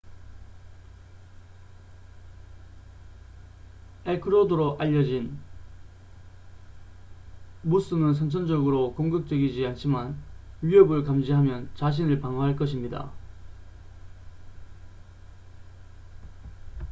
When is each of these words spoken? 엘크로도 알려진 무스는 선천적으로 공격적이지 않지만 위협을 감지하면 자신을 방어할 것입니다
엘크로도 4.07 4.77
알려진 4.79 5.39
무스는 7.61 8.15
선천적으로 8.15 8.95
공격적이지 8.95 9.63
않지만 9.67 10.19
위협을 10.63 11.03
감지하면 11.03 11.69
자신을 11.75 12.19
방어할 12.19 12.55
것입니다 12.55 13.11